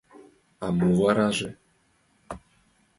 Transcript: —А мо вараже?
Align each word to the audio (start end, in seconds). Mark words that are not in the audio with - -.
—А 0.65 0.67
мо 0.77 0.89
вараже? 0.99 1.49